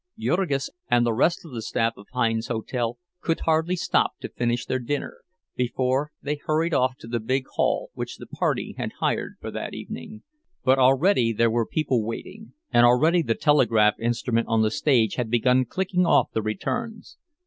[0.17, 4.65] Jurgis and the rest of the staff of Hinds's Hotel could hardly stop to finish
[4.65, 5.19] their dinner,
[5.55, 9.75] before they hurried off to the big hall which the party had hired for that
[9.75, 10.23] evening.
[10.63, 15.29] But already there were people waiting, and already the telegraph instrument on the stage had
[15.29, 17.17] begun clicking off the returns.